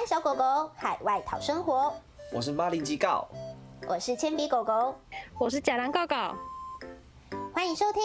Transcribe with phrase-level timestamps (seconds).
[0.00, 1.92] 湾小狗狗海外讨生活，
[2.32, 3.28] 我是马林吉告，
[3.86, 4.94] 我是铅笔狗狗，
[5.38, 6.16] 我是假狼狗狗，
[7.52, 8.02] 欢迎收听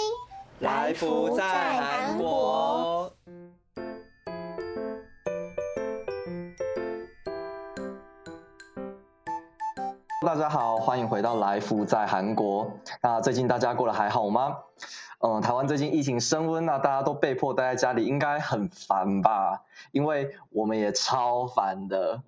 [0.60, 3.10] 来福在韩国。
[10.36, 12.70] 大家好，欢迎回到来福在韩国。
[13.02, 14.58] 那最近大家过得还好吗？
[15.20, 19.64] 嗯，台湾最近疫情升温，那大家都被迫待在家里，应该很烦吧？
[19.94, 22.22] 因为我们也超烦的，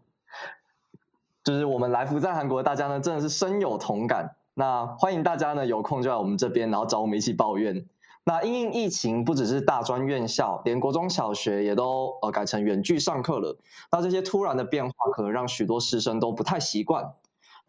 [1.44, 4.38] 就是我们来福在韩国，大家呢真的是深有同感。
[4.54, 7.86] 那欢迎大家呢有空就来我们这边，然后找我们一起抱怨。
[8.24, 13.58] 那因应疫情，不只是大专院校，连国中小学也都呃改成远距上课了。
[13.92, 17.12] 那这些突然的变化，可能让许多师生都不太习惯。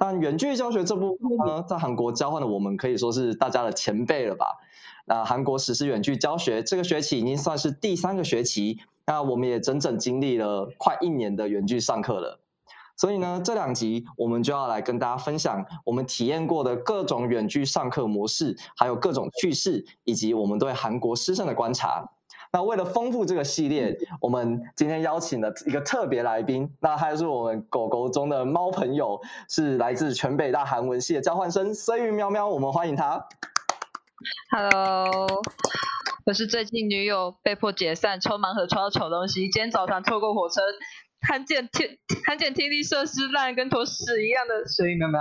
[0.00, 4.56] 但远距教学这部分呢，在韩国交换的我们可以说是大家的前辈了吧？
[5.06, 12.38] 那韩国实施远距教学，这个学期已经算是第三个学期，那我们也整整经历了快一年的远距上课了。
[12.96, 22.08] 所以呢，这两集我们就要来跟大家分享我们体验过的各种远距上课模式，还有各种趣事，以及我们对韩国师生的观察。
[22.50, 33.22] 那为了丰富这个系列，我们今天邀请了一个特别来宾，那他是我们狗狗中的猫朋友，是来自全北大韩文系的交换生虽云喵喵，我们欢迎他。
[34.50, 35.26] Hello，
[36.24, 40.62] 我是最近女友被迫解散，抽盲盒抽到丑东西，今天早上错过火车，
[41.20, 45.20] 看见听看见听力设施烂跟坨屎一样的虽云喵喵。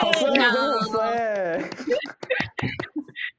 [0.00, 1.62] 好衰，真的很衰。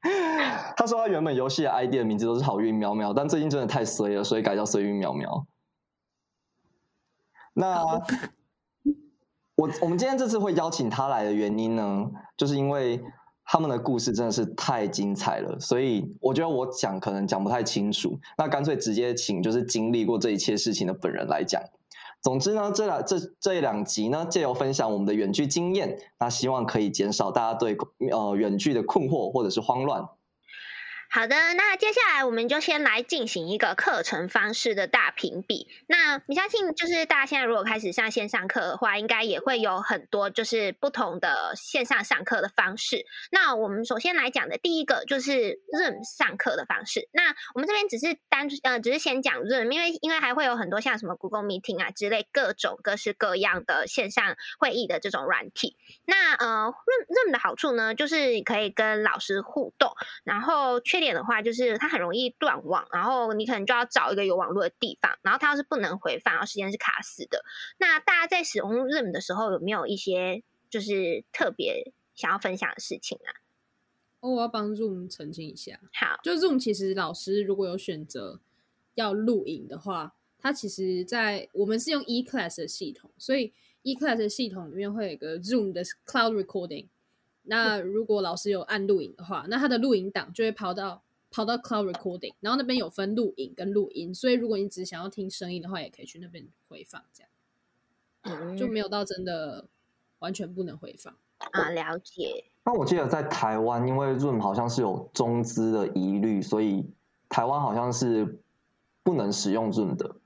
[0.76, 5.46] 他说他原本游戏的 ID 的名字都是好运喵喵，但最近真的太衰了，所以改叫衰运喵喵。
[7.54, 7.82] 那
[9.56, 13.02] 我我们今天这次会邀请他来的原因呢，就是因为
[13.44, 21.62] 他们的故事真的是太精彩了，所以我觉得我讲可能讲不太清楚，那干脆直接请就是经历过这一切事情的本人来讲。
[22.24, 27.76] 总之呢，这两这这两集呢，借由分享我们的远距经验，那希望可以减少大家对
[28.10, 30.02] 呃远距的困惑或者是慌乱。
[31.14, 35.68] 好的，那接下来我们就先来进行一个课程方式的大评比。
[35.86, 43.06] 那你相信，就是大家现在如果开始上线上课的话，应该也会有很多就是不同的线上上课的方式。
[43.30, 47.08] 那我们首先来讲的第一个就是 Zoom 上课的方式。
[47.12, 55.76] 那我们这边只是单呃，只是先讲 Zoom，因为因为还会有很多像什么 Google Meeting 啊之类各种各式各样的线上会议的这种软体。
[56.06, 59.92] 那呃，Zoom Zoom 的好处呢，就是可以跟老师互动，
[60.24, 67.44] 然后缺点的话就是它很容易断网，然后你可能就要找一个有网络的地方，然后它要是不能回放，然后时间是卡死的。
[67.78, 73.30] 那大家在使用 Zoom 的时候有没有一些就是特别想要分享的事情啊？
[74.20, 75.78] 哦，我要帮 Zoom 澄清一下。
[75.92, 78.40] 好，就 Zoom 其实老师如果有选择
[78.94, 86.88] 要录影的话，它其实在我们是用 eClass 的系统，所以 eClass 的系统里面会有一个 Zoom 的 Cloud Recording。
[87.44, 97.30] 那如果老师有按录影的话，那他的录影档就会跑到跑到 Cloud Recording，然后那边有分录影跟录音，所以如果你只想要听声音的话，也可以去那边回放，这样，
[98.22, 99.66] 嗯，就没有到真的
[100.20, 101.70] 完全不能回放啊。
[101.70, 102.44] 了解。
[102.64, 106.86] 那我记得在台湾，因为 Zoom 好像是有中资的疑虑，所以
[107.28, 108.40] 台湾好像是
[109.02, 110.16] 不能使用 Zoom 的。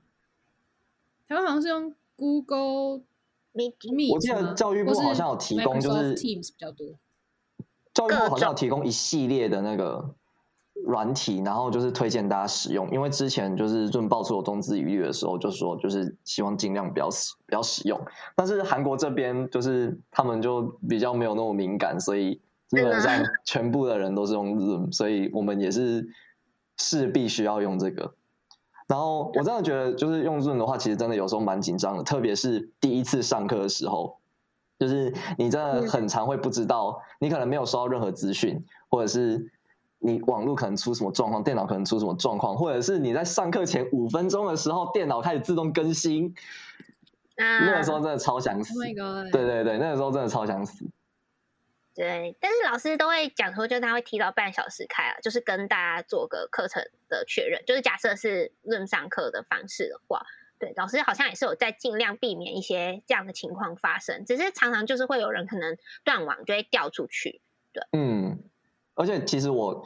[1.27, 3.01] 台湾好像是用 Google
[3.53, 6.97] Meet，我记得教育部好像有提供，就是 Teams 比较多。
[8.07, 10.13] 教育部好像有提供一系列的那个
[10.85, 12.89] 软体，然后就是推荐大家使用。
[12.91, 17.99] 因为之前就是论爆出有中资疑虑的时候，就说就是希望尽量不要使不要使用。
[18.35, 23.11] 但是韩国这边就是他们就比较没有那么敏感，所以基本上
[23.43, 26.07] 全部的人都是用 Zoom，所以我们也是
[26.77, 28.13] 势必须要用这个。
[28.87, 34.18] 然后我真的觉得，就是用 Zoom 的话，其实真的有时候蛮紧张的，特别是第一次上课的时候。
[34.79, 39.51] 就是你真的很常会不知道，你可能没有收到任何资讯，或者是
[39.97, 46.33] 你网络可能出什么状况，电脑可能出什么状况，或者是你在上课前五分钟的时候，电脑开始自动更新，
[47.35, 48.73] 那个时候真的超想死。
[48.79, 50.85] 对对对，那个时候真的超想死。
[51.93, 60.21] 对，但是老师都会讲说，就是他会提早半小时开啊，就是跟大家做个课程的确认，就是假设是 Zoom 上课的方式的话。
[60.59, 67.41] 对，老师好像也是有在尽量避免一些这样的情况发生，只是常常就是会有人可能断网就会掉出去。
[67.71, 68.43] 对，嗯，
[68.95, 69.83] 而且其实我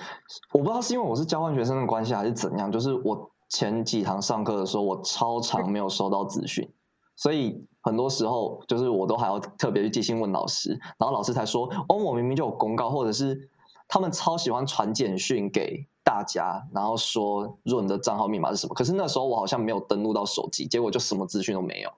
[0.52, 6.68] 我不知道是因为我是交换学生的关系还是怎样，就是我前几堂上课的时候，我超常没有收到资讯，
[7.16, 13.50] 所以很多时候就是我都还要特别去寄信问老师，然后老师才说哦，我明明就有公告，或者是
[13.88, 18.73] 他们超喜欢传简讯给大家，然后说润的账号密码是什么。
[18.73, 21.91] 可是那时候我好像没有登录到手机，结果就什么资讯都没有，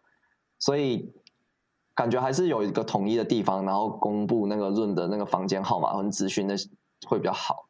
[0.59, 1.11] 所以
[1.93, 6.55] 感觉还是有一个统一的地方，然后公布那个润的那个房间号码和资讯，那
[7.07, 7.67] 会比较好。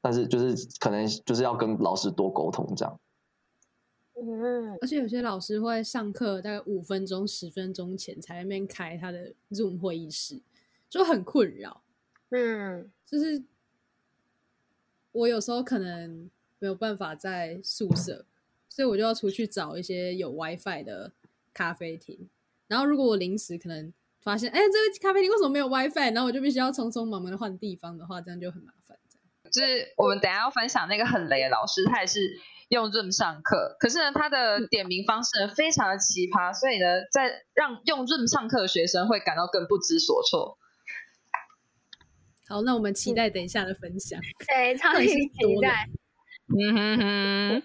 [0.00, 3.00] 但是就是可能就是要跟老师多沟通这样。
[4.16, 10.40] 嗯，而且有些老师会上课大概五分钟、十分钟前才在那边开他的 Zoom 会议室，
[10.88, 11.82] 就很困扰。
[12.30, 13.42] 嗯，就是
[15.14, 16.28] 我有时候可能
[16.58, 18.26] 没有办法在宿舍，
[18.68, 21.12] 所以我就要出去找一些有 WiFi 的
[21.52, 22.28] 咖啡厅。
[22.66, 26.12] 然后如果我临时可能发现，哎，这个咖啡厅为什么没有 WiFi？
[26.12, 28.98] 然后我就必须要匆匆忙忙的换地方的话，这样就很麻烦。
[29.52, 32.20] 就是我们等下要分享那个很雷的老师，他也是
[32.70, 40.58] 用 Zoom 上课，可是呢，他的点名方式呢非常的奇葩，所以呢，在让用 Zoom 上课的学生会感到更不知所措。
[42.46, 44.20] 好，那我们期待等一下的分享。
[44.46, 45.88] 对，超级期待。
[46.48, 47.62] 嗯哼哼，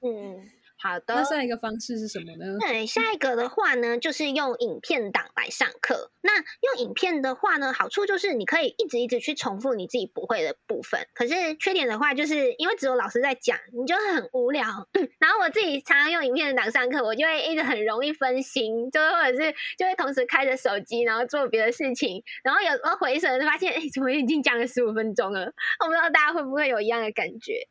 [0.00, 0.50] 嗯。
[0.80, 2.56] 好的，那下一个方式是什么呢？
[2.60, 6.12] 对，下一个的话呢，就是用影片档来上课。
[6.20, 11.04] 那用影片的话呢，好处就是你可以一直一直去重复你自己不会的部分。
[11.14, 14.88] 可是缺点的话，就是因为只有老师在讲，你就会很无聊。
[15.18, 22.22] 然后我自己常常用影片档上课，我就会一直很容易分心，就或者是就会同时开着手机，然后做别的事情。
[22.44, 25.52] 然后有时候回神发现，哎，怎么已经讲了十五分钟了？
[25.82, 27.66] 我不知道大家会不会有一样的感觉？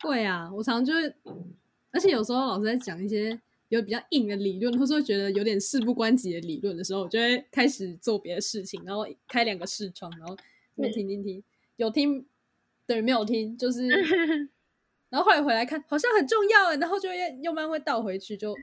[0.00, 1.14] 对啊，我常常就是。
[1.98, 3.36] 而且有时候老师在讲一些
[3.70, 10.36] 有比较硬的理论，或是会觉得有点事不关己的理论的时候，我就会开始做别的事情，然后开两个视窗，然后
[10.76, 11.42] 听听听听，
[11.74, 12.24] 有听
[12.86, 13.88] 等于没有听，就是，
[15.10, 18.54] 然后后来回来看，好像很重要，然后就又又慢慢会倒回去，就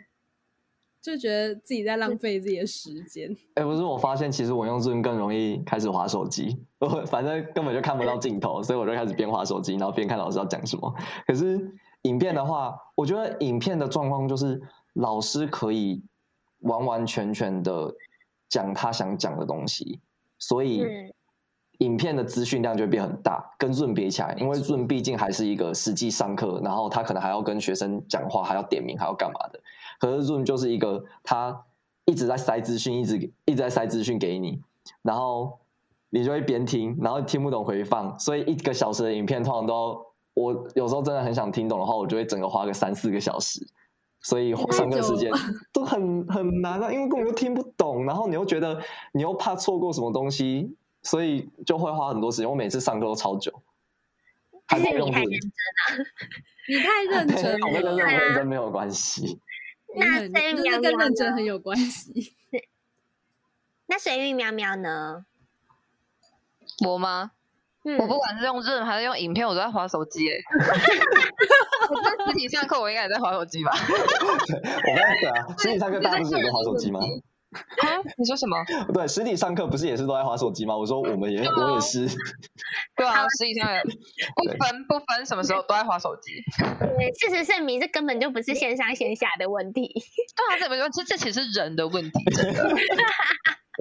[1.02, 3.30] 就觉得自己在浪费自己的时间。
[3.56, 10.96] 哎、欸，不是，我发现其实我用 Zoom 更容易开始滑手机，我反正根本就看不到镜头，所以我就开始边滑手机，然后边看老师要讲什么。
[11.28, 11.76] 可是。
[12.06, 14.62] 影片的话，我觉得影片的状况就是
[14.94, 16.04] 老师可以
[16.60, 17.94] 完完全全的
[18.48, 20.00] 讲他想讲的东西，
[20.38, 20.86] 所以
[21.80, 23.44] 影片的资讯量就会变很大。
[23.58, 29.60] 跟 Zoom 比起来，因为 Zoom 毕竟还是一个实际上课，然后他可能还要跟学生讲话，还要点名，还要干嘛的。
[30.00, 31.66] 可是 Zoom 就是一个他
[32.06, 34.62] 一直在塞资讯，一直一直在塞资讯给你，
[35.02, 35.60] 然后
[36.12, 40.06] 你就会边听，然后听不懂回放，所以一个小时的影片通常都。
[40.36, 43.66] 我有时候真的很想听懂的话，我就会整个花个三四个小时，
[44.22, 45.32] 所以上课时间
[45.74, 48.80] 都很很难啊，因为根本就听不懂，然后你又觉得
[49.14, 52.50] 你又怕错过什么东西，所以就会花很多时间。
[52.50, 53.64] 我每次上课都超久，
[54.68, 56.06] 还是 你太认真了，
[56.68, 59.40] 你太认真了，那跟认真没有关系。
[59.98, 62.36] 那谁与跟认真很有关系。
[63.86, 65.26] 那谁与喵喵呢？
[66.86, 67.32] 我吗？
[67.86, 70.28] 嗯、我不管是用 Zoom 还是用影片，我都在滑手机。
[70.30, 70.38] 哎，
[71.90, 73.72] 我在实体上课，我应该也在滑手机吧？
[74.48, 77.00] 对，我刚对啊，实体上课大家不是也在滑手机吗？
[77.56, 77.88] 啊？
[78.18, 78.58] 你说什么？
[78.94, 80.76] 对，实体上课不是也是都在滑手机吗？
[80.76, 82.06] 我说我们也，我也是。
[82.98, 83.82] 对啊，实体上课
[84.36, 86.32] 不分不分什么时候都在滑手机。
[86.80, 89.88] 对，事实证明这根本就不是线上线下的问题。
[90.36, 92.76] 对啊，这本这这其实是人的问题，真的。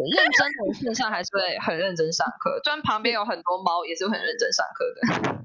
[0.02, 5.00] 认真的线上还是会很认真上课，虽然旁边有很多猫，也是会很认真上课的。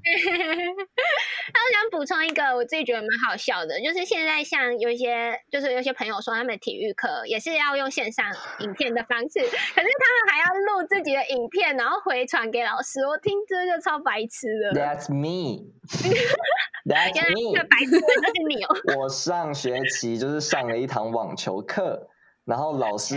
[1.52, 8.26] 那我想补充一个，我自己觉得蛮好笑的，就是现在像有一些，就是有些朋友说他们体育课也是要用线上
[8.60, 9.88] 影片的方式，可是他们
[10.30, 13.06] 还要录自己的影片，然后回传给老师。
[13.06, 14.72] 我听这个超白痴的。
[14.72, 15.72] That's me.
[16.86, 17.54] That's me.
[17.56, 18.00] 白痴是
[18.48, 18.74] 你哦。
[18.96, 22.08] 我上学期就是上了一堂网球课。
[22.50, 23.14] 然后老师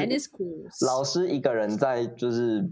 [0.85, 2.69] 老师一个人在就是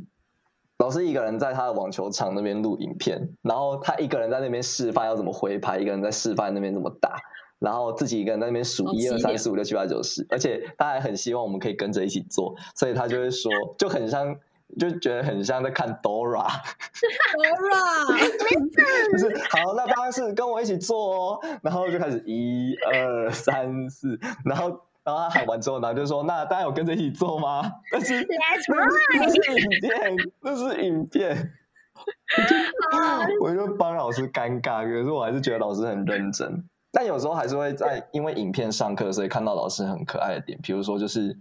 [0.77, 7.15] 老师一个人在他的网球场那边录影片，然后他一个人在那边示范要怎么挥拍，一个人在示范那边怎么打，
[7.57, 14.35] 然后自己一个人在那边数一二三四五六七八九十，而且他还很希望我们可以跟着一起做，所以他就会说就很像
[14.77, 16.45] 就觉得很像在看 Dora
[17.41, 24.79] Dora， 就是好，那当然是跟我一起做哦，然后就开始一二三四，然后。
[25.03, 31.53] 然后他喊完之后，然后就说：“那大家有跟着一起做吗？” 但是那是影片，那是影片。
[33.41, 36.63] 我就帮老师尴尬，可是我还是觉得老师很认真。
[36.91, 40.59] 但有时候还是会在因为影片上课，所以看到老师很可爱的点。
[40.61, 41.37] 比如说，就是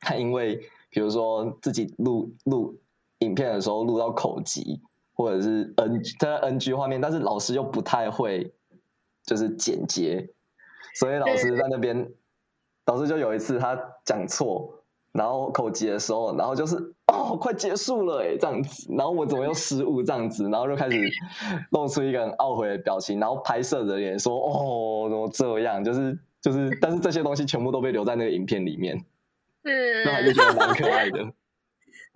[0.00, 0.56] 他因为
[0.90, 2.78] 比如说自己录录
[3.18, 4.80] 影片的时候录到口急，
[5.14, 8.54] 或者是 N 在 NG 画面，但是老师又不太会
[9.24, 10.28] 就是剪接，
[10.94, 12.08] 所以老师在那边。
[12.86, 14.68] 老师就有一次他讲错，
[15.12, 20.98] 然后口急的时候，然后就是哦，快结束了哎，这样子，然后我怎么又失误这样子，然后就开始
[21.70, 28.96] 露出一个很懊悔的表情，然后拍摄的脸说哦，怎么这样，就是就是，但是这些东西全部都被留在那个影片里面，
[29.64, 31.32] 嗯，那还是觉得蛮可爱的。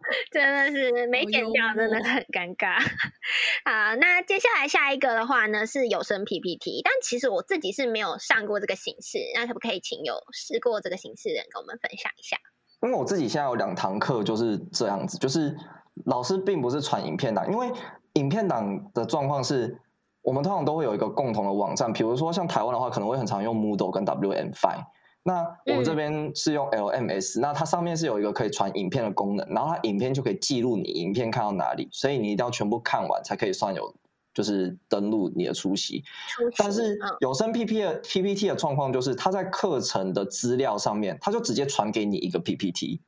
[0.31, 2.79] 真的是没剪掉，真的很尴尬。
[3.65, 12.37] 好，那接下来下一个的话呢，是有声 PPT，但其实我自己是没有上过这个形式，那可不可以请有试过这个形式的人跟我们分享一下？
[12.83, 15.57] 因为我自己现在有两堂课就是这样子，就是
[16.05, 17.73] 老师并不是传影片档，因为
[18.15, 19.81] 影片档的状况是，
[20.23, 24.85] 我们通常都会有一个共同的网站，比如说像台湾的话，可能会很常用 Moodle 跟 WM5。
[25.27, 33.93] 那我们这边是用 LMS，、嗯、那它上面是有一个可以传影片的功能，然后它影片就可以记录你影片看到哪里，所以你一定要全部看完才可以算有，
[34.33, 36.05] 就是登录你的出席。
[36.29, 43.01] 出席但是有声 PPT 的 PPT 的状况就是，它在课程的资料上面，它就直接传给你一个 PPT，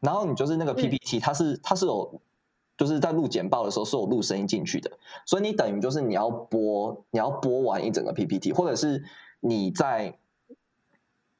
[0.00, 2.20] 然后你就是那个 PPT，它是、嗯、它是有，
[2.76, 4.90] 就是在录简报的时候是有录声音进去的，
[5.24, 9.02] 所以你等于就是你要播，你要播完一整个 PPT，或者是
[9.40, 10.18] 你在。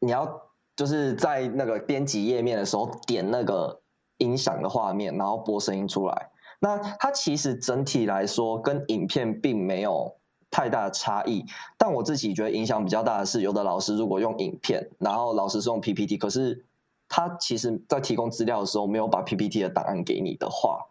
[0.01, 0.43] 你要
[0.77, 3.81] 就是在那个编辑页面的时候点那个
[4.19, 6.31] 音响的画面，然后播声音出来。
[6.61, 10.15] 那它其实整体来说跟影片并没有
[10.51, 11.45] 太大的差异，
[11.77, 16.65] 但我自己觉得影响比较大的是，有的老师如果用影片，然后老师是用 PPT，可是
[17.09, 20.87] 他其实在提供资料的时候没有把 PPT 的档案给你的话，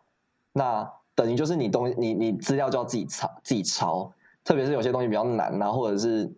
[0.51, 4.11] 那等于就是你东你你资料就要自己抄自己抄，
[4.43, 6.29] 特别是有些东西比较难啊，或者是。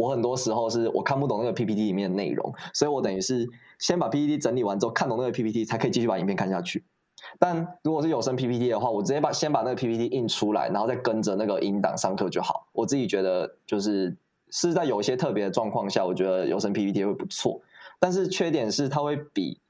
[0.00, 3.46] 我很多时候是我看不懂那个 PPT 里面的内容，所以我等于是
[3.78, 6.82] 先把 PPT 整理完之后，看懂那个 PPT 才可以继续把影片看下去。
[7.38, 12.66] 但如果是有声 PPT 的话，我直接把先把那个 PPT 印出来，然后再跟着那个音档上课就好。
[12.72, 14.16] 我自己觉得就是
[14.48, 17.60] 是在有一些特别的状况下，我觉得有声 PPT 会不错。
[17.98, 19.60] 但是缺点是它会比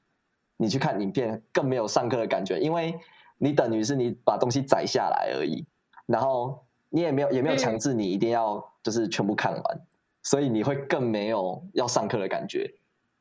[0.58, 2.94] 你去看影片更没有上课的感觉，因为
[3.38, 5.66] 你等于是你把东西载下来而已，
[6.06, 9.80] 然后你也没有也没有强制你一定要就是全部看完。
[10.22, 12.74] 所以你会更没有要上课的感觉，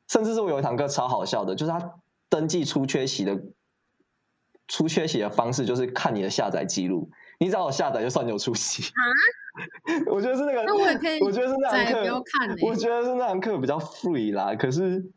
[0.08, 1.96] 甚至是我有一堂课超好笑的，就是他
[2.30, 3.42] 登记出缺席的
[4.68, 9.04] 出缺席的方式，就是看你的下载记录，你只要有下载就算你有出席啊。
[10.08, 14.56] 我觉得是那个，那我也可以，我觉得是那堂课，不要看欸，我觉得是那堂课比较 free 啦。
[14.56, 15.12] 可是，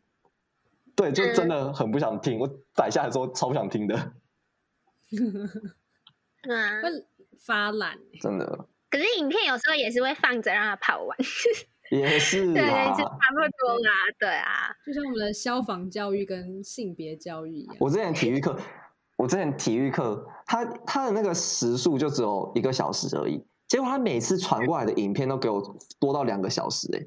[0.95, 3.95] 对，就真的很不想听，我载下来之后超不想听的，
[6.43, 7.05] 会
[7.39, 8.67] 发懒欸，真的。
[8.89, 11.17] 可是影片有时候也是会放着让它跑完。
[11.99, 17.75] 也是，对，就差不多啦，对啊，就像我们的消防教育跟性别教育一样。
[17.79, 18.57] 我之前体育课，
[19.15, 27.05] 我之前体育课，他他的那个时数就只有一个小时而已，结果他每次传过来的影片都给我多到两个小时，哎，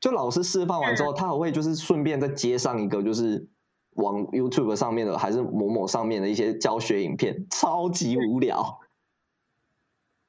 [0.00, 3.48] 就老师示范完之后，他还会就是顺便再接上一个，就是
[3.94, 8.78] 往 YouTube 上面的还是某某上面的一些教学影片，超级无聊。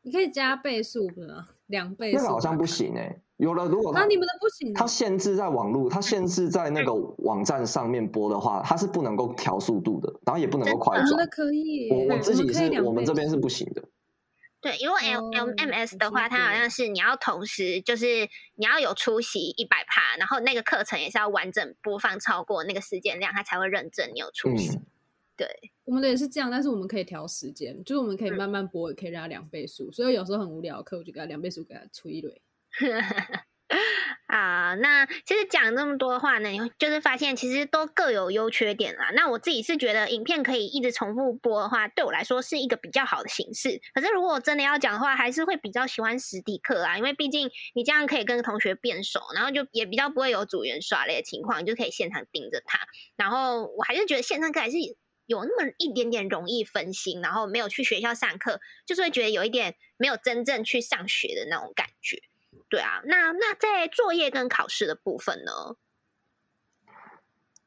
[0.01, 2.17] 你可以加倍速的，两倍数。
[2.17, 11.17] 那个好像不行哎、欸，有了如果他、啊、你们的不行，它限制在网络，它限制在那个网站上面播的话，它是不能够调速度的，然后也不能够快转。
[11.17, 13.83] 的可以，我我自己是我们这边是不行的。
[14.61, 24.75] 对，因为 L L M S 的话，它好像是你要同时就是你要有出席一百趴，然后那个课程也是要完整播放超过那个时间量，它才会认证你有出席。
[24.75, 24.85] 嗯
[25.39, 25.47] 对，
[25.85, 29.89] 我们的也是这样，但是我们可以调时间，就是我们可以慢慢播，也可以让它两倍速。
[29.89, 32.43] 所以有时候很无聊的课，我就给他两倍速，给他催泪。
[34.27, 39.11] 啊，那其实讲这么多的话呢，你就是发现其实都各有优缺点啦。
[39.15, 43.79] 那我自己是觉得，影片可以一直重复播的话，对我来说是一个比较好的形式。
[43.93, 52.79] 可是如果真的要讲的话，还是会比较喜欢实体课啊，因为毕竟你这样可以跟同学变熟，然后就也比较不会有组员耍赖的情况，你就可以现场盯着他。
[53.15, 54.77] 然后我还是觉得线上课还是。
[55.29, 62.19] 有那么一点点容易分心，然后没有去学校上课，就是会觉得有一点没有真正去上学的那种感觉。
[62.67, 65.75] 对啊，那那在作业跟考试的部分呢？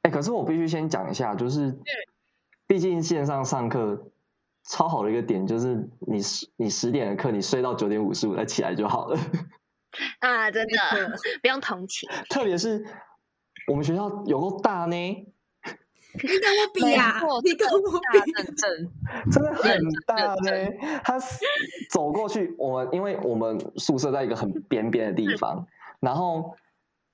[0.03, 1.79] 哎、欸，可是我必须先讲一下，就是，
[2.67, 4.11] 毕竟线上上课
[4.65, 9.17] 超好的一个点，就是你十你十点的课，你睡到九点五十五再起来就好了。
[10.19, 12.11] 啊，真的不用同情。
[12.29, 12.85] 特别是
[13.69, 15.32] 我们学校有够大呢。
[16.23, 17.23] 你跟我比呀、啊！
[17.43, 17.79] 你跟我
[18.13, 18.91] 比，认真，
[19.33, 20.51] 真的很大呢。
[21.03, 21.19] 他
[21.91, 25.67] 走过去，我们因为我们宿舍在一个很边边的地方，
[26.01, 26.55] 然后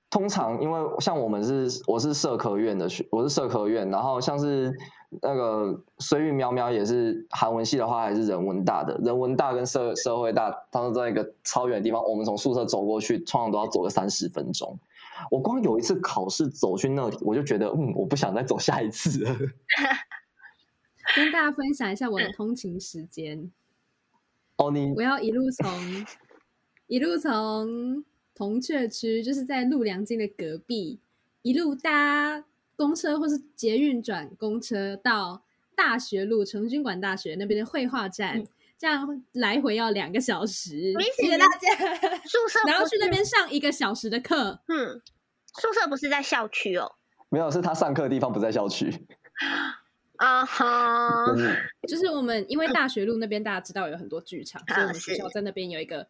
[0.09, 4.73] 通常因为像我们是我是社科院的学，我是社科院，然后像是
[5.21, 14.77] 那个虽玉喵喵也是韩文系的话，还是人文大的，人文大跟社社会大，他们在一个超远的地方，我们从宿舍走过去，通常都要走个三十分钟。
[15.31, 19.35] 我光有一次考试走去那里，我就觉得，嗯，我不想再走下一次了。
[21.15, 23.51] 跟大家分享一下我的通勤时间。
[24.57, 26.05] 哦，你我要一路从
[26.87, 28.03] 一路从
[28.35, 30.99] 铜雀区，就是在陆良金的隔壁，
[31.41, 32.45] 一路搭
[32.75, 35.43] 公车或是捷运转公车到
[35.75, 38.47] 大学路成均馆大学那边的绘画站，嗯，
[38.79, 40.93] 这样来回要两个小时。
[41.17, 42.17] 谢谢大家。
[42.25, 44.61] 宿舍然后去那边上一个小时的课。
[44.69, 45.01] 嗯，
[45.61, 46.93] 宿舍不是在校区哦？
[47.27, 49.05] 没有，是他上课的地方不在校区。
[50.15, 51.25] 啊哈，
[51.87, 56.07] 就是我们因为大学路那边大家知道有很多剧场，所以我们学校在那边有一个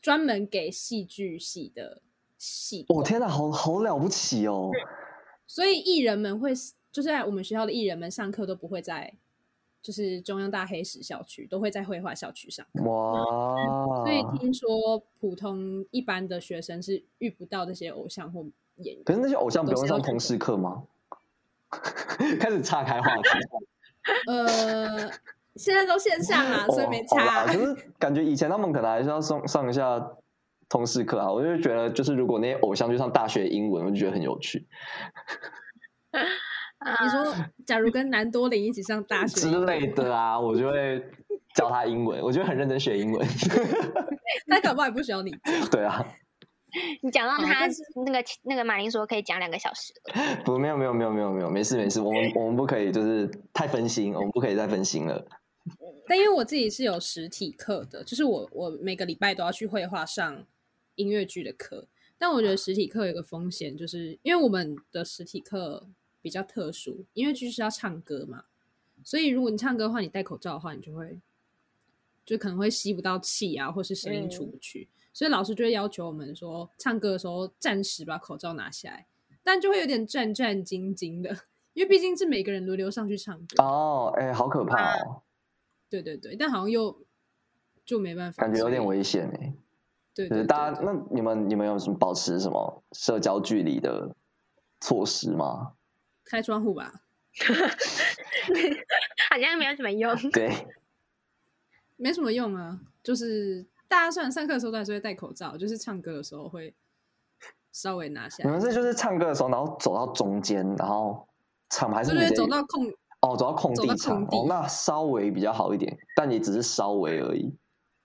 [0.00, 2.02] 专门给戏剧系的
[2.38, 2.86] 系。
[2.88, 4.70] 哦天哪，好好了不起哦！
[5.46, 6.52] 所以艺人们会，
[6.90, 9.14] 就是在我们学校的艺人们上课都不会在，
[9.86, 12.82] 就是中央大黑石校区，都会在绘画校区上课。
[12.82, 13.54] 哇！
[14.04, 18.44] 所以听说普通一般的学生是遇不到这些偶像或
[18.78, 19.04] 演员。
[19.04, 20.82] 可是那些偶像不用上通识课吗？
[22.40, 23.22] 开始岔开话题。
[24.26, 25.08] 呃，
[25.54, 27.46] 现在都线上啊，哦、所以没差。
[27.46, 30.04] 可是感觉以前他们可能还是要上上一下
[30.68, 31.30] 通识课啊。
[31.30, 34.66] 我就觉得，就是如果那些偶像去上大学英文，我就觉得很有趣。
[37.02, 37.34] 你说，
[37.66, 41.02] 假如跟南多林一起上大学之类的啊，我就会
[41.54, 42.20] 教他英文。
[42.20, 43.26] 我就会很认真学英文。
[44.46, 45.68] 那搞不好也不需要你教。
[45.70, 46.06] 对啊。
[47.00, 47.66] 你讲到他
[48.04, 49.94] 那个那个马铃说可以讲两个小时，
[50.44, 55.26] 不，没有没有没有没有没有，没事没事，我们我们不可以就是太分心，我们不可以再分心了。
[56.06, 60.44] 但因为我自己是有实体课的，就是我我每个礼拜都要去绘画上
[60.96, 61.88] 音乐剧的课，
[62.18, 65.88] 但我觉得实体课有个风险，就是因为我们的实体课
[66.26, 68.42] 比较特殊，因为就是要唱歌嘛，
[69.04, 71.16] 所以如果你唱歌的话，你戴口罩的话，你就会
[72.24, 74.88] 就可能会吸不到气啊，或是声音出不去。
[74.90, 79.06] 嗯所以老师就会要求我们说，唱歌的时候暂时把口罩拿下来，
[79.42, 81.30] 但就会有点战战兢兢的，
[81.72, 83.62] 因为毕竟是每个人轮流上去唱歌。
[83.62, 85.22] 哦，哎、欸，好可怕哦！
[85.88, 87.00] 对对对，但好像又
[87.86, 89.54] 就没办法，感觉有点危险哎。
[90.12, 94.14] 对，对，对，对，就是大家，那你们你们有什么保持什么社交距离的
[94.82, 95.72] 措施吗？
[96.26, 96.92] 开窗户吧，
[99.30, 100.14] 好像没有什么用。
[100.30, 100.52] 对，
[101.96, 103.64] 没什么用啊，就是。
[103.88, 106.74] 大家虽然上课的时候都还是会戴口罩，就是唱歌的时候会
[107.70, 108.42] 稍微拿下。
[108.42, 111.28] 你们是就是唱歌的时候，然后走到中间，然后
[111.70, 112.88] 唱还是对对，走到空
[113.22, 117.56] 哦，走到空地唱哦，那稍微比较好一点，但也只是稍微而已。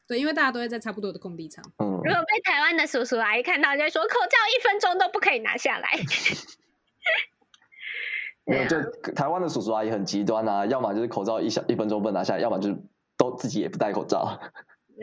[0.07, 1.65] 对，因为大家都会在差不多的空地唱。
[1.79, 5.89] 嗯，如果被台湾的叔叔阿姨看到，就会说口罩一分钟都不可以拿下来。
[8.45, 8.81] 没有，就
[9.13, 12.77] 台湾的叔叔阿姨很极端啊，要么就是口罩一小一分钟不能拿下来，要么就是
[13.17, 14.39] 都自己也不戴口罩。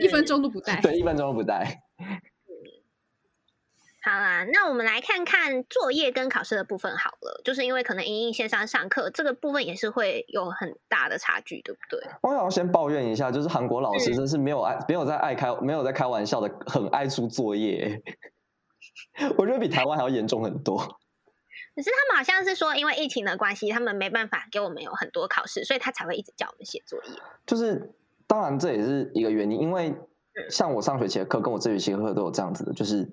[0.00, 1.82] 一分钟都不戴，对，一分钟都不戴。
[4.00, 7.42] 好啦，那我们来看看作业跟考试的部分好了。
[7.44, 12.00] 就是因为可能因应线上上课，这个部分也是会有很大的差距，对不对？
[12.22, 18.00] 我想要先抱怨一下，就是韩国老师真是没有爱，嗯、没有在爱开，没有在开玩笑的，很爱出作业。
[19.36, 21.00] 我觉得比台湾还要严重很多。
[21.78, 27.12] 可是他们好像是说，因为疫情的关系，他们没办法给我们有很多考试，所以他才会一直叫我们写作业。
[27.46, 27.94] 就是。
[28.30, 29.96] 当然，这也是一个原因，因为
[30.50, 33.10] 像我上学期的课跟我这学期的课都有这样子的，就是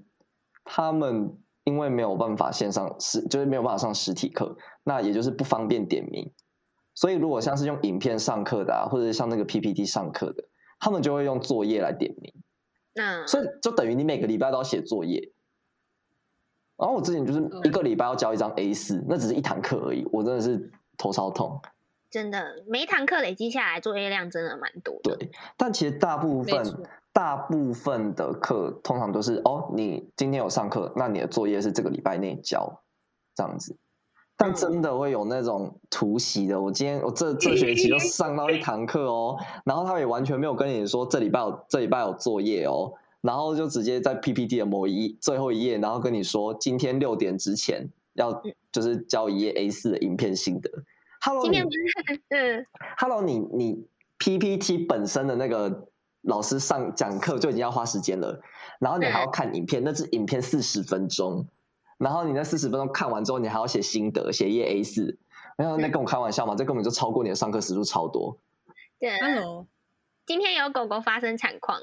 [0.65, 6.33] 他们因为没有办法线上实，就是没有办法上实体课，那也就是不方便点名，
[6.95, 10.49] 所以如果像是用影片上课的啊，或者是像那个 PPT 上课的，
[10.81, 12.33] 他们就会用作业来点名。
[12.93, 15.31] 那所以就等于你每个礼拜都要写作业。
[16.77, 21.59] 然后我之前就是一个礼拜要交一张 A 四那只是一堂课而已，我真的是头超痛。
[22.11, 25.17] 真的，每一堂课累积下来作业量真的蛮多的。
[25.17, 32.81] 对，但其实大部分大部分的课通常都是哦，你今天有上课，那你的作业是这个礼拜内交
[33.35, 33.75] 这样子。
[34.37, 42.91] 但真的会有那种突袭的，我今天我这这学期就上到一堂课哦，然后他也完全没有跟你说这礼拜有这礼拜有作业哦，
[43.25, 50.69] 然后就直接在 PPT 的某一最后一页，然后跟你说今天六点之前要就是交一页 A 四的影片心得。
[51.21, 51.67] Hello，今天
[52.29, 52.65] 嗯
[52.99, 53.87] ，Hello，你你
[54.19, 55.87] PPT 本身的那个
[56.21, 58.39] 老师上讲课就已经要花时间了，
[58.79, 61.47] 然后你还要看影片，那是影片四十分钟，
[61.97, 65.17] 然后你那四十分钟看完之后，你还要写心得，写一页 A 四，
[65.57, 68.37] 然后那跟我开玩笑嘛，这根本就超过你的上课时数超多。
[68.99, 69.65] 对，Hello，
[70.27, 71.79] 今天有狗狗发生惨况，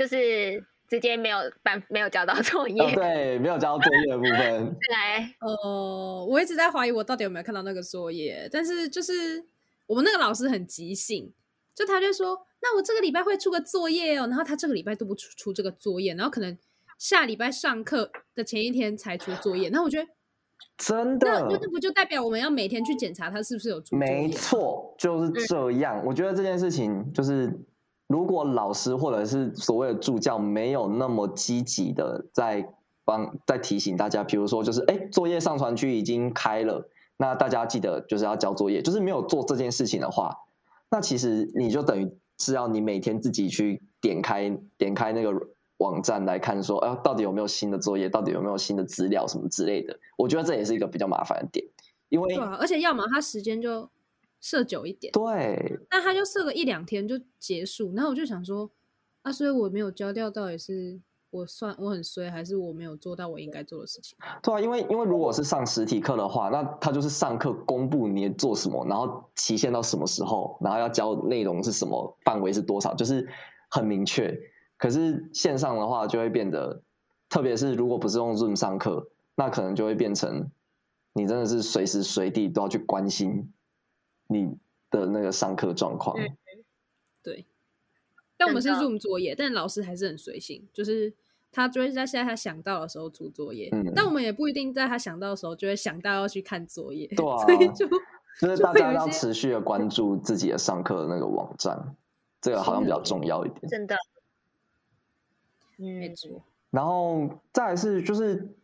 [0.00, 2.82] 就是直接没有办没有交到作业。
[2.82, 4.76] 哦，对，没有交到作业的部分。
[4.90, 9.44] 来，呃，我一直在怀疑我到底有没有看到那个作业，但是就是
[9.86, 11.30] 我们那个老师很即兴，
[11.74, 16.56] 就他就说，那我这个礼拜会出个作业哦，然后他这个礼拜都不出出这个作业，然后可能
[16.96, 20.08] 下礼拜上课的前一天才出作业，那我觉得。
[20.78, 24.00] 真的，那那不就代表我们要每天去检查他是不是有作业？
[24.02, 26.02] 没错，就是这样。
[26.06, 27.52] 我觉得这件事情就是，
[28.10, 32.68] 如果老师或者是所谓的助教没有那么积极的在
[33.04, 38.82] 帮在提醒大家，比如说就是哎，作业上传区已经开了，那大家记得就是要交作业。
[38.82, 40.36] 就是没有做这件事情的话，
[40.90, 45.32] 那其实你就等于是要你每天自己去点开点开那个。
[45.80, 48.06] 网站来看说，哎，到底有没有新的作业？
[48.06, 49.98] 到底有没有新的资料什么之类的？
[50.18, 51.64] 我觉得这也是一个比较麻烦的点，
[52.10, 53.88] 因为对啊，而且要么他时间就
[54.40, 57.92] 设久一点，对，那他就设个一两天就结束。
[57.94, 58.70] 然后我就想说，
[59.22, 60.98] 啊，所以我没有交掉，到底是
[61.30, 64.16] 我算我很衰，还是我没有做到我应该做的事情？
[64.42, 73.28] 对啊，因为因为如果是上实体课的话，那他就是上课公布你做什么，然后期限到什么时候，然后要教内容是什么，范围是多少，就是
[73.70, 74.34] 很明确。
[74.78, 76.82] 可是线上的话就会变得，
[77.28, 80.50] 特别是如果不是用 Zoom 上课，那可能就会变成
[81.12, 83.52] 你真的是随时随地都要去关心
[84.30, 84.56] 你
[84.90, 86.16] 的那个上课状况。
[86.18, 86.36] 嗯。
[87.22, 87.44] 对，
[88.38, 91.12] 但我们是 Zoom 作业，但老师还是很随性，就是
[91.52, 97.06] 他就会在现在他想到的时候出作业，嗯，但我们也不一定在他想到的时候就会想到要去看作业。
[97.08, 97.86] 对啊， 所以就
[98.40, 101.94] 就是大家要持续的关注自己的上课的那个网站，
[102.40, 103.68] 这个好像比较重要一点。
[103.68, 103.96] 真的。
[105.76, 108.54] 没错，然后再来是就是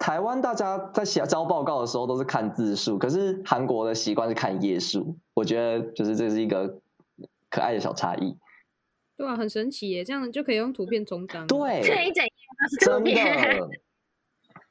[0.00, 6.80] 台湾大家在写交报告的时候都是看字数，可是韩国的习惯是看页数，我觉得就是这是一个
[7.50, 8.34] 可爱的小差异。
[9.18, 11.46] 对啊，很神奇耶，这样就可以用图片充当。
[11.46, 13.62] 对，这 一整页都是图片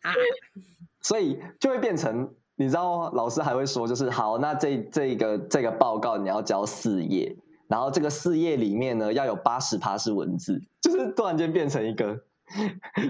[0.01, 0.11] 啊，
[1.01, 7.37] 所以就会变成你知道，老师还会说，就是好，那这这个这个报告你要交四页。
[7.67, 12.19] 然后这个四页里面呢，要有八十趴是文字，就是突然间变成一个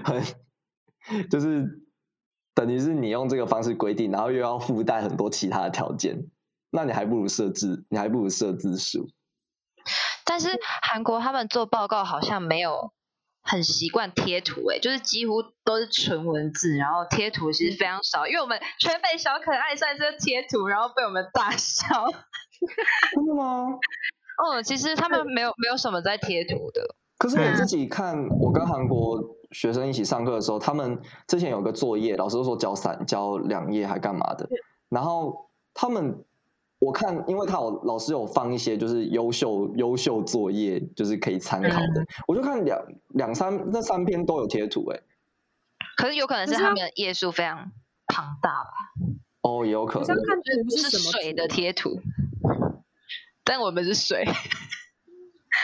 [0.04, 0.22] 很，
[1.30, 1.80] 就是
[2.60, 6.26] 等于是你用这个方式规定，然后又要附带很多其他的条件，
[6.70, 9.08] 那你还不如设置，你还不如设置数。
[10.24, 10.50] 但是
[10.82, 12.92] 韩国他们做报告好像没有
[13.42, 22.04] 很习惯贴图，诶，就是几乎都是纯文字，然后贴图其实非常少，因为我们全被小可爱算是贴图，然后被我们大笑。
[23.14, 23.66] 真的吗？
[24.44, 26.94] 哦， 其实他们没有没有什么在贴图的。
[27.20, 34.48] 可是我自己看，我跟韩国学生一起上课的时候，他们之前有个作业，老师都说交三、交两页还干嘛的。
[34.88, 36.24] 然后他们，
[36.78, 42.06] 我看，因为他有老师有放一些就是优秀优秀作业，就是可以参考的。
[42.26, 44.98] 我就看两两三那三篇都有贴图，哎。
[45.98, 47.70] 可是有可能是他们的页数非常
[48.06, 48.70] 庞大吧？
[49.42, 50.06] 哦，也有可能。
[50.06, 52.00] 看图是水的贴图。
[53.44, 54.24] 但我们是水，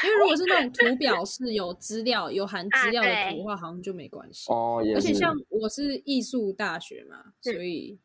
[0.04, 4.82] 因为如果是那种图表是有资料、有含资料的图的话，好像就没关系哦。
[4.94, 7.98] 而且像我是艺术大学嘛，所以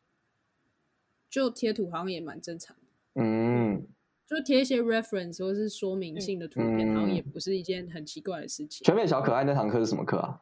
[1.28, 2.82] 就贴图好像也蛮正常的。
[3.22, 3.86] 嗯，
[4.26, 8.84] 就贴一些 reference 或是说明性的图片，好像也不是一件很奇怪的事情。
[8.84, 10.40] 全美小可爱那堂课是什么课啊？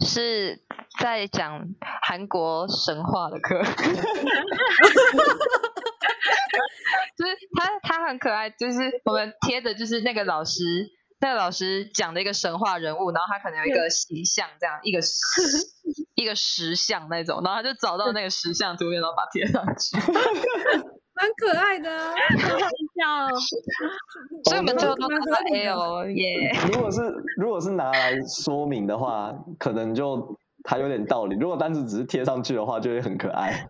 [0.00, 0.62] 是
[1.00, 3.60] 在讲韩国神话的课。
[7.18, 8.48] 就是他，他很可爱。
[8.50, 10.62] 就是我们贴的，就是那个老师，
[11.20, 15.10] 那个老师讲的一个神话人物，然后他可能有一个形象，这样一个石
[16.14, 19.96] 一个石像那种，然后他就找到那个石像图片，然后把它贴上去，
[21.18, 23.36] 蛮可爱的，好笑。
[24.46, 25.16] 所以我们最后都拿
[25.52, 26.52] A 哦耶。
[26.72, 27.00] 如果是
[27.36, 33.68] 如果是拿来说明的话，可能就还有点道理；如果单纯只是贴上去的话，就会很可爱。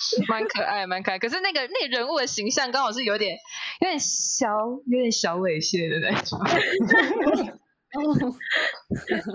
[0.28, 1.18] 蛮可爱，蛮可爱。
[1.18, 3.36] 可是那个那个人物的形象刚好是有点
[3.80, 4.48] 有点小，
[4.86, 6.38] 有点小猥亵的那种。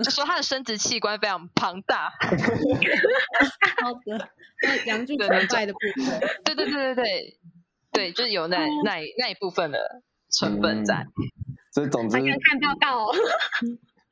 [0.02, 2.10] 就说他的生殖器官非常庞大。
[3.82, 4.30] 好的，
[4.62, 6.20] 那阳具存在的部分。
[6.42, 7.38] 对对对对对
[7.92, 10.94] 对，就是有那那那一部分的成分在。
[10.94, 11.12] 嗯、
[11.70, 13.14] 所以总之，看报告、哦。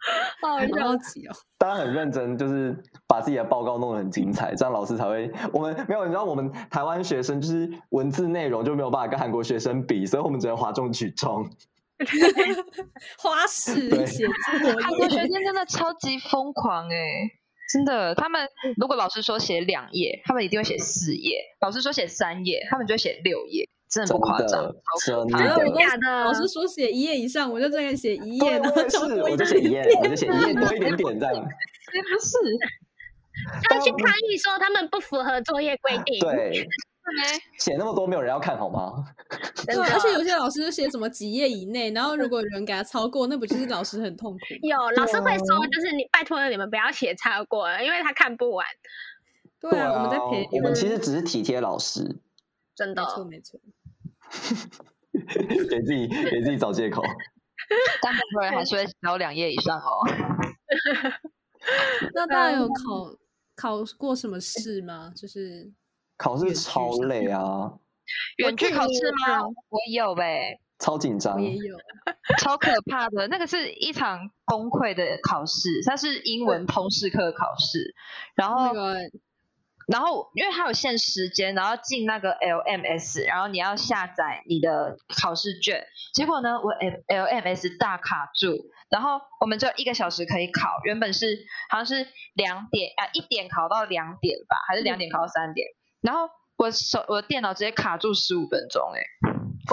[0.42, 1.32] 好着急哦！
[1.58, 5.30] 大家很认真，就是把自己的报告弄得很精彩，这样老师才会。
[5.52, 11.48] 我们没有，你知道，我们台湾学生就是文字内容就没有办法跟韩国学生比，所以我们只能哗众取宠。
[13.18, 17.30] 花式写作业，韩国学生真的超级疯狂哎、欸！
[17.72, 24.74] 真的，他们如果老师说写两页，他们一定会写四页；老师说写三页，他们就会写六页，真的不夸张，
[25.06, 25.54] 真的。
[25.54, 31.34] 我都假的老师说写一页以上，我就这样写一页，然后对我也是， 我就写一页，我就写一页多一点点这样。
[31.34, 32.36] 也不是，
[33.68, 36.18] 他去抗议说他们不符合作业规定。
[36.18, 36.66] 对，
[37.58, 39.04] 写那么多没有人要看好吗？
[39.64, 44.38] 对，而且有些老师就写什么几页以内，然后如果有人给他超过，那不就是老师很痛苦？
[44.62, 48.66] 有老师会说，就是你拜托你们不要写超过了，因为他看不完。
[49.60, 52.16] 对啊，我们在陪我们其实只是体贴老师，
[52.74, 53.60] 真的，没错没错。
[55.70, 57.02] 给自己给自己找借口，
[58.02, 60.00] 但很多人还是会交两页以上哦。
[62.14, 63.16] 那大家有考
[63.56, 65.12] 考过什么试吗？
[65.16, 65.72] 就是
[66.16, 67.72] 考试超累啊！
[68.38, 68.88] 远距考试
[69.26, 69.46] 吗？
[69.46, 71.76] 我有呗、欸，超紧张，也有，
[72.38, 73.28] 超可怕的。
[73.28, 77.94] 那个是一场崩溃的考试，它是英文通识课考试，
[78.34, 78.66] 然后。
[78.66, 78.96] 那个
[79.86, 85.86] 然后，因为它有限时间，然后进那个 LMS，然后你要下载你的考试卷。
[86.14, 91.26] 结果呢，我 LMS 大卡住，然后我们就一个小时可以考，原本是
[91.70, 95.68] 好像是两点啊，一点考到两点吧，还是两点考到三点？
[95.68, 99.00] 嗯、然后我手我的电脑直接卡住十五分钟，哎，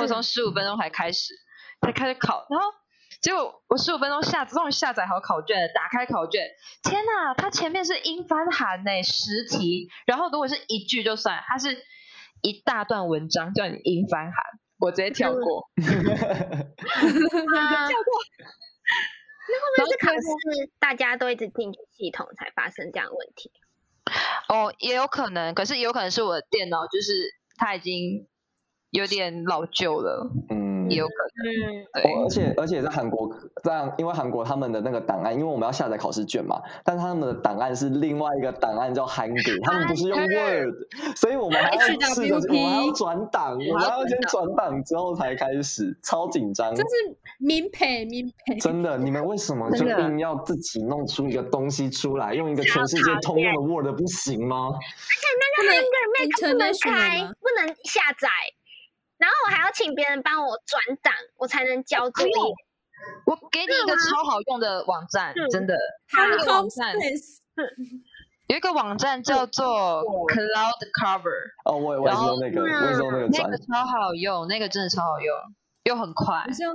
[0.02, 1.34] 我从十五分钟才开始
[1.82, 2.81] 才开始考，然后。
[3.22, 6.42] 结果我十五分钟下终于下载好考卷了，打开考卷，
[6.84, 11.78] 天哪，它前面是英翻韩呢，十题，然后如果是一句就算，它是
[12.42, 14.34] 一大段文章叫你英翻韩，
[14.80, 16.66] 我直接跳过 跳过。
[19.48, 23.52] 那会不会是考试大家都一直进去系统才发生这样的问题？
[24.48, 28.28] 哦，也有可能，可是也有可能是我的电脑就是它已经
[28.90, 30.61] 有点老旧了，嗯。
[30.90, 31.14] 也有可
[31.44, 33.30] 能，嗯，对，而且而且在韩国
[33.64, 40.74] 这样，因为韩国他们的那个档案，因为我们要下载考试卷嘛，但是他们的档案是另外一个档案叫 Hangul，他们不是用 Word，
[41.16, 46.74] 所以我们还要试着，我们还要转档，我们要先转档之后才开始，超紧张。
[46.76, 46.88] 这是
[47.40, 54.70] 民培民培，真的，你们为什么就硬要自己弄出一个东西出来，用一个全世界通用的 Word 不行吗？
[54.72, 58.28] 而且那个 Hangul 不能开，不能下载。
[59.22, 62.34] 然后我还要请别人帮我转档，我才能交作业。
[63.28, 65.78] 我给你一个超好用的网站，真的。
[66.10, 66.96] 它那个网站，
[68.48, 71.54] 有一个网站叫做 Cloud Cover。
[71.66, 73.28] 哦，我也我也用那个，我也用那个。
[73.28, 75.36] 那个超好用，那个真的超好用，
[75.84, 76.44] 又很快。
[76.48, 76.74] 我是用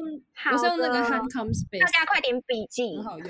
[0.52, 3.28] 我是用那个 HandCom Space，大家快点笔记，很好用。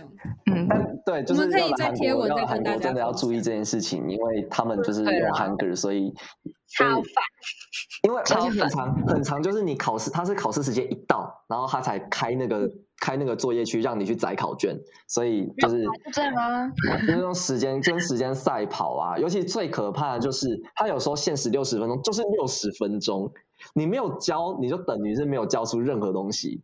[0.52, 2.78] 嗯，但对，就是我们可以再贴文再跟大家。
[2.78, 6.14] 真的要注意这件事情，因为他们就是用 Hanger，所以。
[6.76, 7.04] 超烦，
[8.02, 12.68] 因为而且很长很长，就是你考试，他是考试时间一到，然后他才开那个
[13.00, 16.72] 开那个作业区让你去载考卷，所以就是这样吗？
[17.06, 23.32] 就是用时间跟时间赛跑啊，尤其最可怕的就是他有时候限时六十分钟，就是六十分钟，
[23.74, 26.62] 你没有教，你就等于是没有教出任何东西。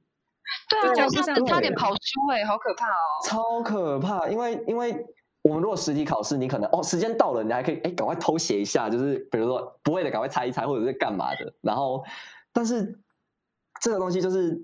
[0.68, 5.06] 对啊，我差差点跑输哎，好可怕哦，超可怕，因为因为。
[5.44, 11.52] 我们如果实体考试，你可能哦，时间到了，你还可以哎，赶快偷写一下，就是比如说不会的，赶快猜一猜，或者是干嘛的。
[11.62, 12.04] 然后，
[12.52, 12.96] 但是
[13.80, 14.56] 这个东西就是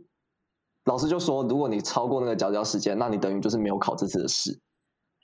[0.84, 4.56] 老师就说，如果你超过那个缴交时间，那你等于就是没有考这次的试。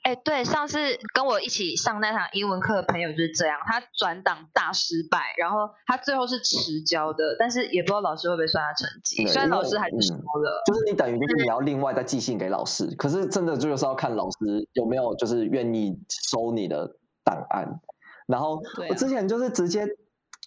[0.05, 0.77] 哎，对，上次
[1.15, 14.37] 跟我一起上那堂英文课的朋友就是这样，他转档大失败，然后他最后是迟交的，但是也不知道老师会不会算他成绩，虽然老师还是说了、嗯，就是你等于就是你要另外再寄信给老师，嗯、可是真的就是要看老师
[14.73, 15.97] 有没有就是愿意
[16.31, 16.87] 收你的
[17.23, 17.79] 档案，
[18.27, 19.87] 然后我之前就是直接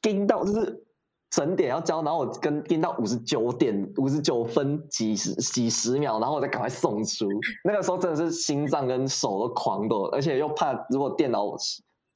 [0.01, 0.85] 盯到就是。
[1.31, 7.29] 整点要交，然后我跟盯到五十九点五十九分几十几十秒，然后我再赶快送出。
[7.65, 11.55] 那个时候真的是心脏跟手都狂抖，而且又怕如果电脑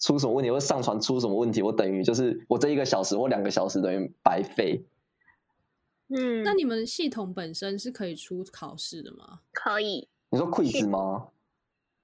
[0.00, 4.84] 出什么问题，或上传出什么问题，我等于就是我这一个小时或两个小时等于白费。
[6.08, 9.40] 嗯，那你们系统本身是可以出考试的吗？
[9.52, 10.08] 可以。
[10.30, 11.28] 你说 quiz 吗？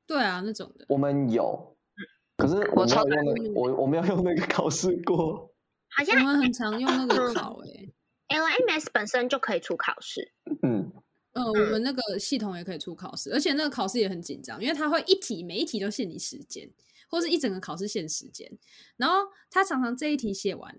[0.06, 0.84] 对啊，那种的。
[0.88, 1.74] 我们有，
[2.36, 5.50] 可是我没有用那个，我我没有用那个考试过。
[5.90, 7.92] 好像我们很常用那个考诶、
[8.28, 10.32] 欸、，LMS 本身就可以出考试。
[10.62, 10.92] 嗯，
[11.32, 16.70] 呃，我们那个系统也可以出考试，而且那个考试也很紧张，因为它会一题每一题都限你时间，
[17.08, 18.50] 或是一整个考试限时间。
[18.96, 20.76] 然后他常常这一题写完，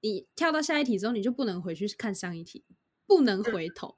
[0.00, 2.64] 你跳到下一题之后，你就不能回去看上一题，
[3.06, 3.96] 不能回头。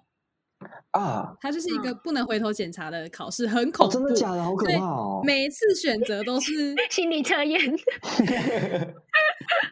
[0.92, 3.98] 啊，它就是一个不能回头检查的考试，很恐怖。
[3.98, 4.42] 哦，真的假的？
[4.42, 5.20] 好可怕哦！
[5.22, 7.61] 每一次选择都是心理测验，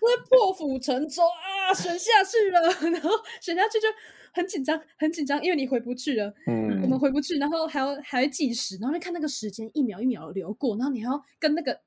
[0.01, 3.89] 会破釜沉舟啊，选下去了， 然后选下去就
[4.33, 6.33] 很紧张，很紧张，因为你回不去了。
[6.47, 11.81] 嗯，我们回不去，然后还要还要计时，然后你看那个时间一秒一秒流过，然后你还要跟那个。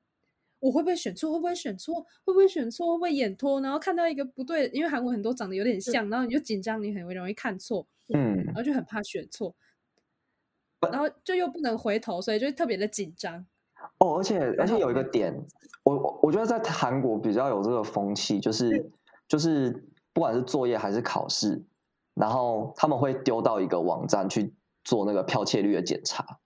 [0.59, 1.31] 我会不会选错？
[1.33, 2.01] 会不会选错？
[2.23, 2.93] 会不会选错？
[2.93, 3.61] 会不会演错？
[3.61, 9.53] 然后看到一个不对，因为韩文很多长得有点像，嗯、然后你就紧张，你很容易看错，嗯，然后就很怕选错，
[10.91, 13.45] 然后就又不能回头，所以就特别的紧张。
[13.99, 15.33] 哦，而且而且有一个点，
[15.83, 18.91] 我我觉得在韩国比较有这个风气，就是
[19.27, 21.63] 就是不管是作业还是考试，
[22.13, 26.39] 然后他们会丢到一个网站去做那个剽窃率的检查。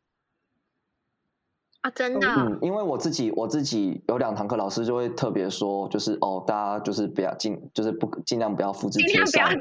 [1.81, 9.49] 啊，真的，嗯，因为我自己我自己有两堂课，老师就会特别说，就是哦，大家就是不要尽，就是不尽量不要复制贴上，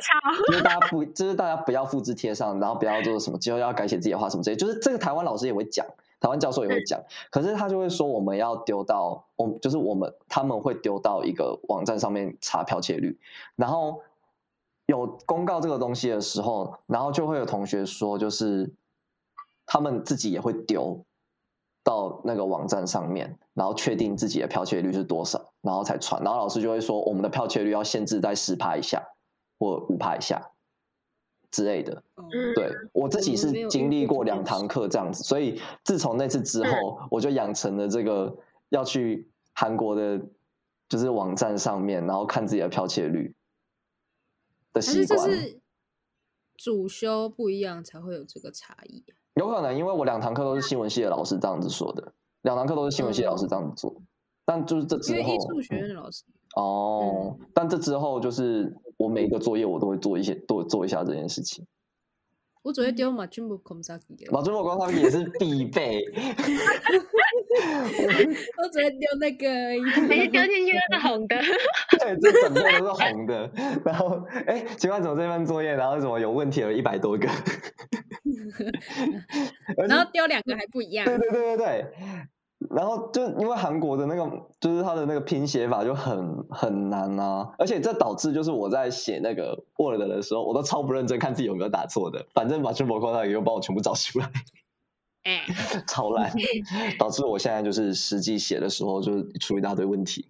[0.48, 5.86] 就是大家不，就是大家不要复制贴上，然后不要做什么，之后要改写自己的话什么之类，就是这个台湾老师也会讲，
[6.20, 7.00] 台湾教授也会讲，
[7.31, 13.18] 可是他就会说我们要丢到，我就是我们他们会丢到一个网站上面查剽窃率，
[13.57, 14.00] 然后
[14.87, 18.72] 有公告这个东西的时候，然后就会有同学说，就是
[19.66, 21.04] 他们自己也会丢。
[21.85, 26.22] 到那个网站上面，然后确定自己的剽窃率是多少，然后才传。
[26.22, 29.02] 然后老师就会说，我们的剽窃率要限制在十趴以下
[29.59, 30.50] 或五趴以下
[31.50, 32.02] 之类的。
[32.16, 38.37] 嗯、对，我自己是经历过两堂课这样子，所以自从那次之后，我就养成了这个
[38.68, 40.20] 要去韩国的，
[40.88, 43.34] 就是网站上面，然后看自己的剽窃率
[44.72, 45.30] 的习惯。
[45.30, 45.61] 是
[46.56, 49.04] 主修不一样才会有这个差异。
[49.34, 54.06] 有可能，因为我两堂课都是新闻系的老师这样子说的，两堂课都是新闻系的老师这样子做，嗯、
[54.44, 61.64] 但就是这之后，艺术学院的老师、嗯、哦，嗯、但这之后就是我每一个作业我都会做一些，多做一下这件事情。
[62.62, 66.04] 我昨天丢马军部空沙给马军部空沙也是必备。
[68.58, 69.48] 我昨天丢那个，
[70.06, 71.37] 没丢进去那是红的。
[71.98, 73.50] 对，这整个都是红的。
[73.84, 77.26] 然后，哎，奇怪，怎么这份作业，然后怎么有问题了一百多个？
[79.88, 81.06] 然后丢两个还不一样。
[81.06, 81.87] 对对对对对。
[82.70, 94.31] 然后就因为韩国的那个，就是他的那个拼写法就很很难啊，而且这导致就是我在写那个 Word 的时候，我都超不认真看自己有没有打错的，反正把全部括号也又帮我全部找出来，
[95.24, 95.44] 哎，
[95.87, 96.33] 超烂，
[96.98, 100.26] 导致我现在就是实际写的时候就出一大堆问题。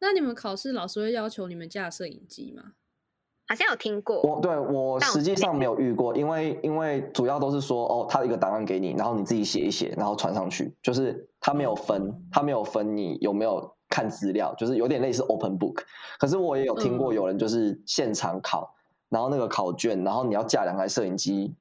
[0.00, 2.72] 那你们考试老师会要求你们架摄影机吗？
[3.50, 15.82] 好像有听过，我对我实际上没有遇过，因为因为主要都是说哦，他一个档案给你，然后你自己写一写，然后传上去，就是他没有分，他没有分你有没有看资料，就是有点类似 open book。
[16.20, 18.72] 可是我也有听过有人就是现场考，
[19.08, 21.52] 然后那个考卷，然后你要架两台摄影机，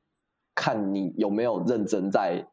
[0.53, 2.45] 看你有没有认真在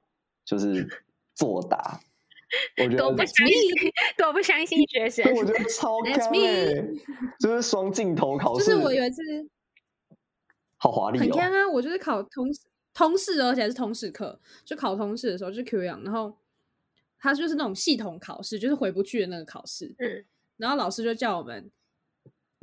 [0.46, 0.88] 就是
[1.34, 2.00] 作答。
[2.78, 3.56] 我觉得多不相信，
[4.16, 5.34] 多不相信学生。
[5.34, 6.88] 我觉得超干欸，
[7.40, 8.64] 就是双镜头考试。
[8.64, 9.20] 就是我有一次，
[10.76, 11.68] 好华丽哦，很干啊！
[11.68, 12.46] 我就是考通
[12.94, 16.38] 通识，而且还是通识课，就考通识的时候就是 Q 样，然后
[17.18, 19.94] 他就是那种系统考试，就是回不去的那个考试。
[19.98, 20.24] 嗯，
[20.56, 21.70] 然后老师就叫我们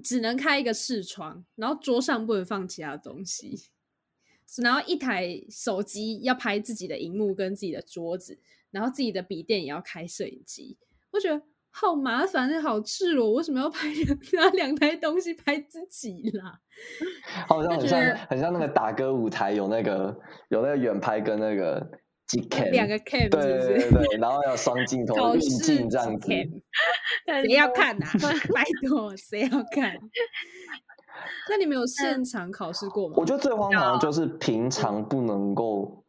[0.02, 3.67] 只能开一个视窗，然后桌上不能放其他东西，
[4.63, 8.39] 然后一台手机要拍自己的荧幕跟自己的桌子。
[8.74, 10.78] 然后自己的笔电也要开摄影机，
[11.12, 16.60] 我觉得好麻烦，好赤裸，为什么要拍两拿 两台东西拍自己啦？
[17.48, 21.80] 好像很像很像那个打歌舞台有那个有那个远拍跟那个
[22.28, 28.12] cam 两个 cam 对对对对，然后要双镜头运镜这样子，谁要看呐、啊？
[28.54, 29.98] 拜托，谁要看？
[31.50, 33.16] 那你们有现场考试过吗？
[33.18, 36.03] 我觉得最荒唐的就是平常不能够。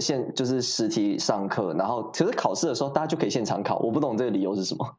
[0.00, 4.96] 现就是实体上课，然后其实考试的时候大家就可以现场考，我不懂这个理由是什么。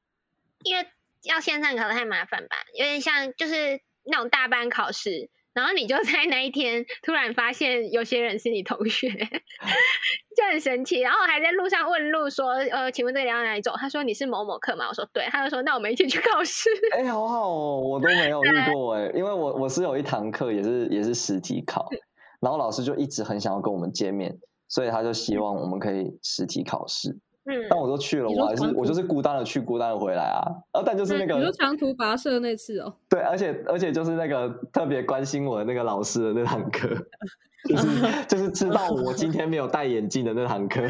[0.64, 0.86] 因为
[1.22, 2.56] 要线上考太麻烦吧？
[2.78, 9.08] 有点像就是那种大班考试，然后你就在那一天突然发现有些人是你同学，
[10.36, 11.00] 就很神奇。
[11.00, 21.88] 然后还在路上问路说：“呃，请问这个要哪里走？”他说：“你是某某课吗？”我说：“对。”他就说：“那我们一起去考试。”哎，好好哦，我都没有遇过哎，因为我我是有一堂课也是也是实体考。
[22.40, 24.36] 然后老师就一直很想要跟我们见面，
[24.68, 27.16] 所以他就希望我们可以实体考试。
[27.44, 30.42] 嗯，但我都去了，我还是我就是孤单的去，孤单的回来啊。
[30.72, 32.94] 啊，但就是那个，你说长途跋涉那次哦。
[33.08, 36.88] 对，而且而且就是那个特别关心我的那个老师的那堂课，
[37.66, 40.86] 就是就是知道我今天没有戴眼镜的那堂课，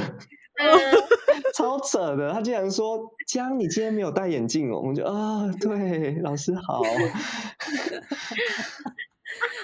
[1.55, 2.33] 超扯的。
[2.33, 6.83] 他竟然说：“江，你今天没有戴眼镜哦。”我们就啊，对，老师好。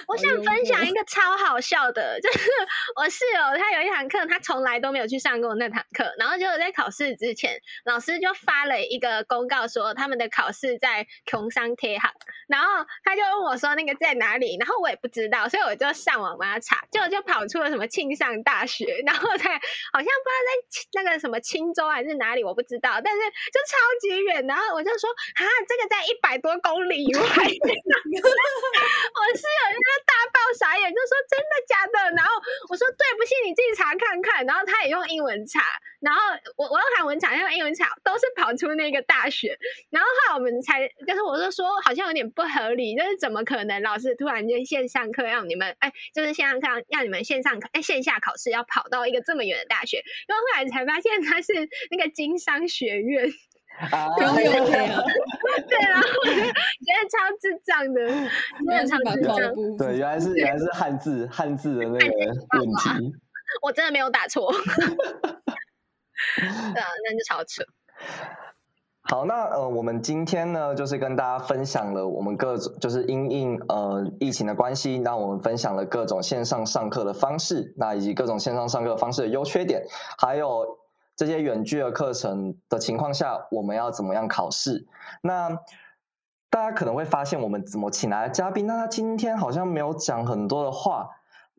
[0.07, 2.39] 我我想分享一个超好笑的，就是
[2.97, 12.11] 我室友他有一堂课，他从来都没有去上过那堂课，然后结果在考试之前，老师就发了一个公告说他们的考试在穷商贴行，
[12.47, 19.45] 然后他就问我说那个在哪里，然后我也不知道，所以我就上网帮他查，结果就跑出了什么庆尚大学，然后在
[19.93, 20.39] 好像不知道
[20.91, 27.21] 在那个什么青州还是哪里，我不知道，但是就超级远，然后我就说啊，这个在一百多公里以外。
[29.17, 32.15] 我室友就大爆傻眼，就说真的假的？
[32.15, 32.31] 然后
[32.69, 34.45] 我说对不起，你自己查看看。
[34.45, 35.61] 然后他也用英文查，
[35.99, 36.21] 然后
[36.55, 39.57] 我我用韩文查，用英文查，都是跑出那个大学。
[39.89, 49.97] 然后后来我们才，就是我就说好像有点不合理，就是怎么可能老师突然间线上课让你们哎，就是线上课让你们线上哎线下考试要跑到一个这么远的大学？
[49.97, 51.53] 因为后来才发现他是
[51.89, 53.27] 那个经商学院。
[53.91, 54.33] 啊， 对啊，
[55.69, 57.99] 对啊，我觉得超智障的，
[58.65, 59.37] 真的超智障。
[59.77, 62.05] 对，原来是原来是汉字汉字的那个
[62.57, 63.13] 问题，
[63.61, 64.51] 我真的没有打错。
[66.37, 67.63] 对啊，那就超扯。
[69.03, 79.83] 好，那呃，我们今天呢，就是跟大家分享了我们各种，就是因应呃疫情的关系，那我们分享了各种线上上课的方式，那以及各种线上上课方式的优缺点，
[80.17, 80.79] 还有。
[81.17, 84.85] 这些远距的课程的情况下，我们要怎么样考试？
[85.21, 85.49] 那
[86.49, 88.67] 大家可能会发现，我们怎么请来的嘉宾？
[88.67, 91.09] 那他今天好像没有讲很多的话，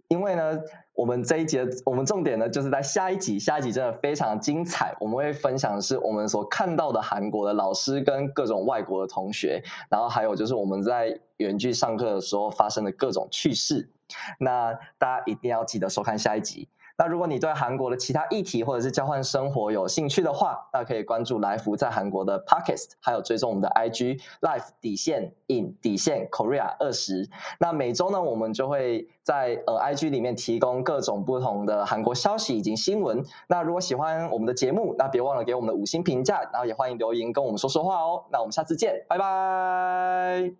[0.06, 0.60] 因为呢，
[0.94, 4.96] 我们这一节我们重点呢就是在下一集，下一集真的非常精彩。
[5.00, 13.90] 我们会分享的是我们所看到的韩国的老师跟各种外国的同学，然后还有就是我们在远距上课的时候发生的各种趣事。
[14.38, 16.68] 那大家一定要记得收看下一集。
[16.98, 27.30] 那如果你对韩国的其他议题或者是交换生活有兴趣的话，那可以关注来福在韩国的 Podcast，还有追踪我们的 IG Life 底线 in 底线 Korea 二十。
[27.60, 33.24] 那每周呢，我们就会在呃 IG 里面提供各种不同的韩国消息以及新闻。
[33.46, 38.24] 那如果喜欢我们的节目，那别忘了给我们的五星评价，然后也欢迎留言跟我们说说话哦。
[38.32, 40.52] 那我们下次见，拜拜。